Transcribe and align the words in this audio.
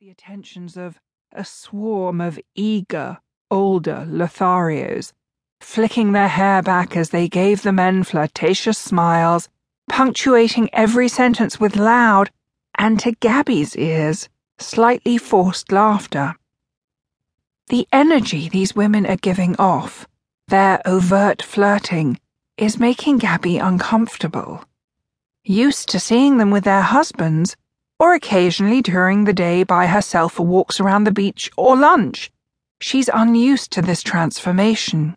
the 0.00 0.10
attentions 0.10 0.76
of 0.76 1.00
a 1.32 1.44
swarm 1.44 2.20
of 2.20 2.38
eager, 2.54 3.18
older 3.50 4.06
Lotharios, 4.08 5.12
flicking 5.60 6.12
their 6.12 6.28
hair 6.28 6.62
back 6.62 6.96
as 6.96 7.10
they 7.10 7.28
gave 7.28 7.62
the 7.62 7.72
men 7.72 8.04
flirtatious 8.04 8.78
smiles, 8.78 9.48
punctuating 9.90 10.70
every 10.72 11.08
sentence 11.08 11.58
with 11.58 11.74
loud, 11.74 12.30
and 12.76 13.00
to 13.00 13.10
Gabby's 13.10 13.74
ears, 13.74 14.28
slightly 14.56 15.18
forced 15.18 15.72
laughter. 15.72 16.36
The 17.66 17.88
energy 17.90 18.48
these 18.48 18.76
women 18.76 19.04
are 19.04 19.16
giving 19.16 19.56
off, 19.56 20.06
their 20.46 20.80
overt 20.86 21.42
flirting, 21.42 22.20
is 22.56 22.78
making 22.78 23.18
Gabby 23.18 23.58
uncomfortable. 23.58 24.64
Used 25.42 25.88
to 25.88 25.98
seeing 25.98 26.36
them 26.36 26.52
with 26.52 26.62
their 26.62 26.82
husbands, 26.82 27.56
or 27.98 28.14
occasionally 28.14 28.80
during 28.80 29.24
the 29.24 29.32
day 29.32 29.62
by 29.64 29.86
herself 29.86 30.34
for 30.34 30.46
walks 30.46 30.80
around 30.80 31.04
the 31.04 31.12
beach 31.12 31.50
or 31.56 31.76
lunch. 31.76 32.30
She's 32.80 33.10
unused 33.12 33.72
to 33.72 33.82
this 33.82 34.02
transformation. 34.02 35.16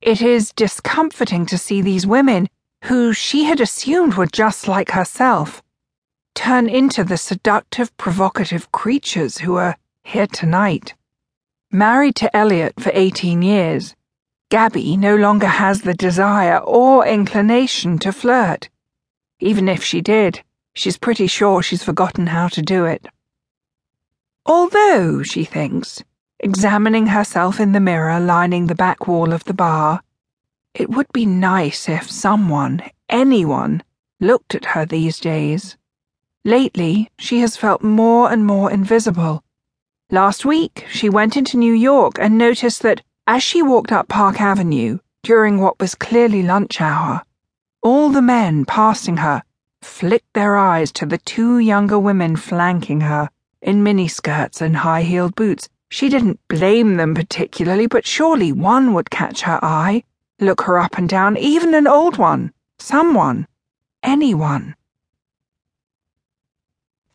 It 0.00 0.22
is 0.22 0.52
discomforting 0.52 1.44
to 1.46 1.58
see 1.58 1.82
these 1.82 2.06
women, 2.06 2.48
who 2.84 3.12
she 3.12 3.44
had 3.44 3.60
assumed 3.60 4.14
were 4.14 4.26
just 4.26 4.68
like 4.68 4.92
herself, 4.92 5.62
turn 6.34 6.68
into 6.68 7.04
the 7.04 7.16
seductive, 7.16 7.94
provocative 7.96 8.70
creatures 8.72 9.38
who 9.38 9.56
are 9.56 9.76
here 10.04 10.28
tonight. 10.28 10.94
Married 11.70 12.14
to 12.16 12.34
Elliott 12.34 12.80
for 12.80 12.90
18 12.94 13.42
years, 13.42 13.94
Gabby 14.50 14.96
no 14.96 15.14
longer 15.14 15.46
has 15.46 15.82
the 15.82 15.92
desire 15.92 16.58
or 16.58 17.06
inclination 17.06 17.98
to 17.98 18.12
flirt. 18.12 18.70
Even 19.40 19.68
if 19.68 19.84
she 19.84 20.00
did, 20.00 20.42
She's 20.78 20.96
pretty 20.96 21.26
sure 21.26 21.60
she's 21.60 21.82
forgotten 21.82 22.28
how 22.28 22.46
to 22.46 22.62
do 22.62 22.84
it. 22.84 23.04
Although, 24.46 25.24
she 25.24 25.42
thinks, 25.42 26.04
examining 26.38 27.08
herself 27.08 27.58
in 27.58 27.72
the 27.72 27.80
mirror 27.80 28.20
lining 28.20 28.68
the 28.68 28.76
back 28.76 29.08
wall 29.08 29.32
of 29.32 29.42
the 29.42 29.54
bar, 29.54 30.02
it 30.74 30.88
would 30.88 31.12
be 31.12 31.26
nice 31.26 31.88
if 31.88 32.08
someone, 32.08 32.80
anyone, 33.08 33.82
looked 34.20 34.54
at 34.54 34.66
her 34.66 34.86
these 34.86 35.18
days. 35.18 35.76
Lately, 36.44 37.10
she 37.18 37.40
has 37.40 37.56
felt 37.56 37.82
more 37.82 38.30
and 38.30 38.46
more 38.46 38.70
invisible. 38.70 39.42
Last 40.12 40.44
week, 40.44 40.86
she 40.88 41.08
went 41.08 41.36
into 41.36 41.56
New 41.56 41.74
York 41.74 42.18
and 42.20 42.38
noticed 42.38 42.82
that 42.82 43.02
as 43.26 43.42
she 43.42 43.62
walked 43.62 43.90
up 43.90 44.06
Park 44.06 44.40
Avenue 44.40 45.00
during 45.24 45.58
what 45.58 45.80
was 45.80 45.96
clearly 45.96 46.44
lunch 46.44 46.80
hour, 46.80 47.24
all 47.82 48.10
the 48.10 48.22
men 48.22 48.64
passing 48.64 49.16
her 49.16 49.42
flicked 49.98 50.32
their 50.32 50.56
eyes 50.56 50.92
to 50.92 51.04
the 51.04 51.18
two 51.18 51.58
younger 51.58 51.98
women 51.98 52.36
flanking 52.36 53.00
her 53.00 53.28
in 53.60 53.82
miniskirts 53.82 54.60
and 54.60 54.76
high 54.76 55.02
heeled 55.02 55.34
boots. 55.34 55.68
She 55.88 56.08
didn't 56.08 56.38
blame 56.46 56.98
them 56.98 57.16
particularly, 57.16 57.88
but 57.88 58.06
surely 58.06 58.52
one 58.52 58.94
would 58.94 59.10
catch 59.10 59.40
her 59.40 59.58
eye, 59.60 60.04
look 60.38 60.60
her 60.60 60.78
up 60.78 60.98
and 60.98 61.08
down, 61.08 61.36
even 61.36 61.74
an 61.74 61.88
old 61.88 62.16
one, 62.16 62.52
someone, 62.78 63.48
anyone. 64.04 64.76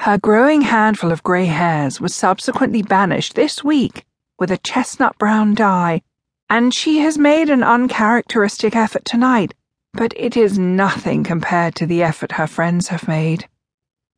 Her 0.00 0.18
growing 0.18 0.62
handful 0.62 1.12
of 1.12 1.22
grey 1.22 1.46
hairs 1.46 2.00
was 2.00 2.12
subsequently 2.12 2.82
banished 2.82 3.36
this 3.36 3.62
week 3.62 4.04
with 4.40 4.50
a 4.50 4.58
chestnut 4.58 5.16
brown 5.18 5.54
dye, 5.54 6.02
and 6.50 6.74
she 6.74 6.98
has 6.98 7.16
made 7.16 7.48
an 7.48 7.62
uncharacteristic 7.62 8.74
effort 8.74 9.04
tonight 9.04 9.54
but 9.94 10.14
it 10.16 10.36
is 10.36 10.58
nothing 10.58 11.22
compared 11.22 11.74
to 11.74 11.86
the 11.86 12.02
effort 12.02 12.32
her 12.32 12.46
friends 12.46 12.88
have 12.88 13.06
made. 13.06 13.48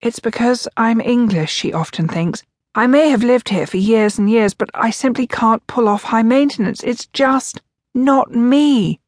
It's 0.00 0.20
because 0.20 0.68
I'm 0.76 1.00
English, 1.00 1.52
she 1.52 1.72
often 1.72 2.06
thinks. 2.06 2.42
I 2.74 2.86
may 2.86 3.08
have 3.08 3.24
lived 3.24 3.48
here 3.48 3.66
for 3.66 3.78
years 3.78 4.18
and 4.18 4.30
years, 4.30 4.54
but 4.54 4.70
I 4.74 4.90
simply 4.90 5.26
can't 5.26 5.66
pull 5.66 5.88
off 5.88 6.04
high 6.04 6.22
maintenance. 6.22 6.84
It's 6.84 7.06
just 7.06 7.62
not 7.94 8.30
me. 8.30 9.00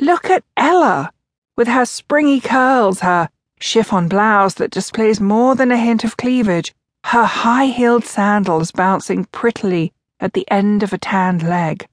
Look 0.00 0.30
at 0.30 0.44
Ella, 0.56 1.12
with 1.56 1.68
her 1.68 1.84
springy 1.84 2.40
curls, 2.40 3.00
her 3.00 3.28
chiffon 3.60 4.08
blouse 4.08 4.54
that 4.54 4.70
displays 4.70 5.20
more 5.20 5.54
than 5.54 5.70
a 5.70 5.76
hint 5.76 6.02
of 6.02 6.16
cleavage, 6.16 6.74
her 7.04 7.24
high 7.24 7.66
heeled 7.66 8.04
sandals 8.04 8.72
bouncing 8.72 9.26
prettily 9.26 9.92
at 10.18 10.32
the 10.32 10.50
end 10.50 10.82
of 10.82 10.92
a 10.92 10.98
tanned 10.98 11.42
leg. 11.42 11.86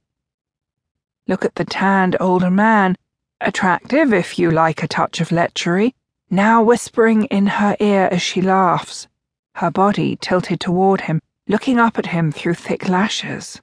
Look 1.27 1.45
at 1.45 1.55
the 1.55 1.65
tanned 1.65 2.15
older 2.19 2.49
man 2.49 2.95
attractive 3.41 4.13
if 4.13 4.37
you 4.37 4.51
like 4.51 4.83
a 4.83 4.87
touch 4.87 5.21
of 5.21 5.29
lechery, 5.29 5.93
now 6.29 6.61
whispering 6.61 7.25
in 7.25 7.47
her 7.47 7.75
ear 7.79 8.09
as 8.11 8.21
she 8.21 8.41
laughs, 8.41 9.07
her 9.55 9.71
body 9.71 10.17
tilted 10.21 10.59
toward 10.59 11.01
him, 11.01 11.21
looking 11.47 11.79
up 11.79 11.97
at 11.97 12.07
him 12.07 12.31
through 12.31 12.53
thick 12.53 12.87
lashes. 12.87 13.61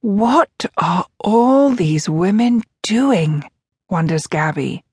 What 0.00 0.66
are 0.76 1.06
all 1.18 1.70
these 1.70 2.08
women 2.08 2.62
doing? 2.82 3.44
wonders 3.90 4.26
Gabby. 4.26 4.84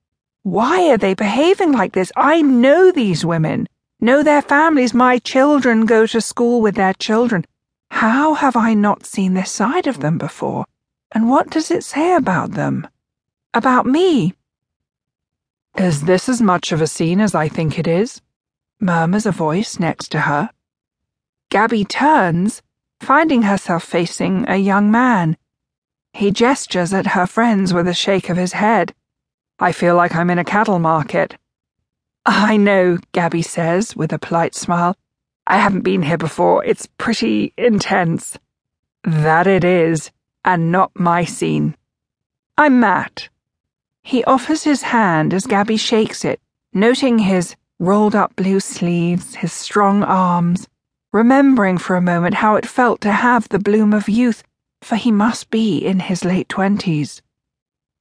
Why 0.42 0.90
are 0.90 0.98
they 0.98 1.14
behaving 1.14 1.72
like 1.72 1.92
this? 1.92 2.12
I 2.16 2.42
know 2.42 2.90
these 2.90 3.24
women, 3.24 3.68
know 4.00 4.22
their 4.22 4.42
families. 4.42 4.94
My 4.94 5.18
children 5.18 5.86
go 5.86 6.06
to 6.06 6.20
school 6.20 6.60
with 6.60 6.76
their 6.76 6.94
children. 6.94 7.44
How 7.90 8.34
have 8.34 8.56
I 8.56 8.74
not 8.74 9.06
seen 9.06 9.34
this 9.34 9.50
side 9.50 9.86
of 9.86 10.00
them 10.00 10.18
before? 10.18 10.64
And 11.12 11.28
what 11.28 11.50
does 11.50 11.70
it 11.70 11.84
say 11.84 12.14
about 12.14 12.52
them? 12.52 12.86
About 13.56 13.86
me. 13.86 14.34
Is 15.78 16.02
this 16.02 16.28
as 16.28 16.42
much 16.42 16.72
of 16.72 16.82
a 16.82 16.86
scene 16.86 17.22
as 17.22 17.34
I 17.34 17.48
think 17.48 17.78
it 17.78 17.86
is? 17.86 18.20
murmurs 18.78 19.24
a 19.24 19.32
voice 19.32 19.78
next 19.78 20.08
to 20.08 20.20
her. 20.20 20.50
Gabby 21.48 21.82
turns, 21.82 22.60
finding 23.00 23.40
herself 23.40 23.82
facing 23.82 24.44
a 24.46 24.56
young 24.58 24.90
man. 24.90 25.38
He 26.12 26.30
gestures 26.30 26.92
at 26.92 27.06
her 27.16 27.26
friends 27.26 27.72
with 27.72 27.88
a 27.88 27.94
shake 27.94 28.28
of 28.28 28.36
his 28.36 28.52
head. 28.52 28.94
I 29.58 29.72
feel 29.72 29.96
like 29.96 30.14
I'm 30.14 30.28
in 30.28 30.38
a 30.38 30.44
cattle 30.44 30.78
market. 30.78 31.38
I 32.26 32.58
know, 32.58 32.98
Gabby 33.12 33.40
says 33.40 33.96
with 33.96 34.12
a 34.12 34.18
polite 34.18 34.54
smile. 34.54 34.98
I 35.46 35.56
haven't 35.56 35.80
been 35.80 36.02
here 36.02 36.18
before. 36.18 36.62
It's 36.66 36.90
pretty 36.98 37.54
intense. 37.56 38.36
That 39.02 39.46
it 39.46 39.64
is, 39.64 40.10
and 40.44 40.70
not 40.70 40.90
my 40.94 41.24
scene. 41.24 41.74
I'm 42.58 42.80
Matt. 42.80 43.30
He 44.06 44.22
offers 44.22 44.62
his 44.62 44.82
hand 44.82 45.34
as 45.34 45.48
Gabby 45.48 45.76
shakes 45.76 46.24
it, 46.24 46.40
noting 46.72 47.18
his 47.18 47.56
rolled 47.80 48.14
up 48.14 48.36
blue 48.36 48.60
sleeves, 48.60 49.34
his 49.34 49.52
strong 49.52 50.04
arms, 50.04 50.68
remembering 51.12 51.76
for 51.76 51.96
a 51.96 52.00
moment 52.00 52.34
how 52.34 52.54
it 52.54 52.66
felt 52.66 53.00
to 53.00 53.10
have 53.10 53.48
the 53.48 53.58
bloom 53.58 53.92
of 53.92 54.08
youth, 54.08 54.44
for 54.80 54.94
he 54.94 55.10
must 55.10 55.50
be 55.50 55.78
in 55.84 55.98
his 55.98 56.24
late 56.24 56.48
twenties. 56.48 57.20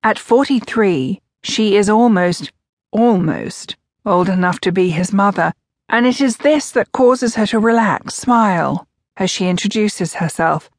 At 0.04 0.20
43, 0.20 1.24
she 1.42 1.76
is 1.76 1.90
almost, 1.90 2.52
almost 2.92 3.76
old 4.06 4.30
enough 4.30 4.60
to 4.60 4.72
be 4.72 4.92
his 4.92 5.12
mother, 5.12 5.54
and 5.90 6.06
it 6.06 6.22
is 6.22 6.38
this 6.38 6.70
that 6.70 6.92
causes 6.92 7.34
her 7.34 7.48
to 7.48 7.58
relax, 7.58 8.14
smile, 8.14 8.88
as 9.18 9.32
she 9.32 9.50
introduces 9.50 10.14
herself. 10.14 10.70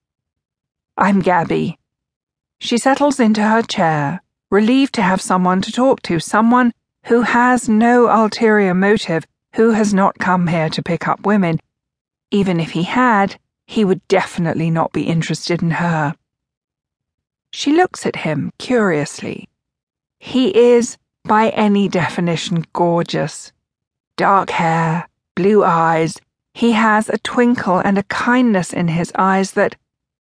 I'm 0.97 1.19
Gabby. 1.19 1.81
She 2.61 2.79
settles 2.79 3.19
into 3.19 3.43
her 3.43 3.63
chair 3.63 4.21
relieved 4.51 4.95
to 4.95 5.03
have 5.03 5.21
someone 5.21 5.61
to 5.63 5.73
talk 5.73 6.03
to, 6.03 6.21
someone 6.21 6.73
who 7.07 7.23
has 7.23 7.69
no 7.69 8.09
ulterior 8.09 8.75
motive, 8.75 9.25
who 9.55 9.71
has 9.71 9.95
not 9.95 10.19
come 10.19 10.47
here 10.49 10.69
to 10.69 10.83
pick 10.83 11.09
up 11.09 11.25
women. 11.25 11.59
Even 12.31 12.61
if 12.61 12.73
he 12.73 12.83
had, 12.83 13.39
he 13.67 13.85
would 13.85 14.07
definitely 14.09 14.71
not 14.71 14.93
be 14.93 15.05
interested 15.05 15.63
in 15.63 15.73
her. 15.73 16.15
She 17.53 17.73
looks 17.73 18.05
at 18.07 18.17
him 18.17 18.53
curiously. 18.59 19.49
He 20.19 20.57
is, 20.57 20.97
by 21.25 21.51
any 21.51 21.89
definition, 21.89 22.65
gorgeous. 22.73 23.53
Dark 24.17 24.51
hair, 24.51 25.09
blue 25.35 25.65
eyes, 25.65 26.21
he 26.55 26.73
has 26.73 27.09
a 27.09 27.19
twinkle 27.19 27.79
and 27.79 27.99
a 27.99 28.03
kindness 28.05 28.73
in 28.73 28.89
his 28.89 29.13
eyes 29.15 29.53
that, 29.53 29.77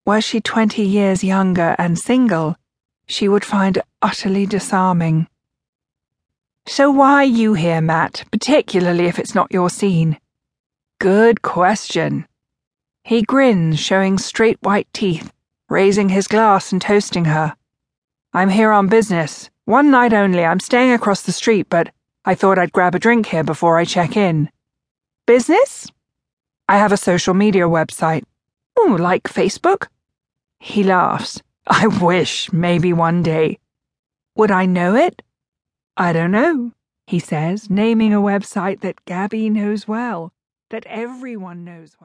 were 0.05 0.21
she 0.21 0.41
twenty 0.41 0.83
years 0.83 1.23
younger 1.23 1.75
and 1.77 1.97
single, 1.97 2.57
she 3.07 3.27
would 3.27 3.45
find 3.45 3.81
utterly 4.01 4.45
disarming. 4.45 5.27
So 6.67 6.89
why 6.89 7.13
are 7.13 7.23
you 7.23 7.53
here, 7.53 7.81
Matt, 7.81 8.23
particularly 8.31 9.05
if 9.05 9.19
it's 9.19 9.35
not 9.35 9.51
your 9.51 9.69
scene? 9.69 10.19
Good 10.99 11.41
question. 11.41 12.27
He 13.03 13.21
grins, 13.21 13.79
showing 13.79 14.17
straight 14.17 14.57
white 14.61 14.87
teeth, 14.91 15.31
raising 15.69 16.09
his 16.09 16.27
glass 16.27 16.71
and 16.71 16.81
toasting 16.81 17.25
her. 17.25 17.55
I'm 18.33 18.49
here 18.49 18.71
on 18.71 18.87
business. 18.87 19.49
One 19.65 19.91
night 19.91 20.13
only. 20.13 20.43
I'm 20.43 20.59
staying 20.59 20.91
across 20.91 21.21
the 21.21 21.31
street, 21.31 21.67
but 21.69 21.91
I 22.25 22.33
thought 22.33 22.57
I'd 22.57 22.71
grab 22.71 22.95
a 22.95 22.99
drink 22.99 23.27
here 23.27 23.43
before 23.43 23.77
I 23.77 23.85
check 23.85 24.17
in. 24.17 24.49
Business? 25.27 25.87
I 26.67 26.77
have 26.77 26.91
a 26.91 26.97
social 26.97 27.35
media 27.35 27.63
website. 27.63 28.23
Oh, 28.77 28.97
like 28.99 29.23
Facebook? 29.23 29.87
He 30.59 30.83
laughs. 30.83 31.41
I 31.67 31.87
wish, 31.87 32.51
maybe 32.53 32.93
one 32.93 33.23
day. 33.23 33.59
Would 34.35 34.51
I 34.51 34.65
know 34.65 34.95
it? 34.95 35.21
I 35.97 36.13
don't 36.13 36.31
know, 36.31 36.73
he 37.07 37.19
says, 37.19 37.69
naming 37.69 38.13
a 38.13 38.21
website 38.21 38.81
that 38.81 39.05
Gabby 39.05 39.49
knows 39.49 39.87
well, 39.87 40.33
that 40.69 40.85
everyone 40.87 41.63
knows 41.63 41.95
well. 41.99 42.03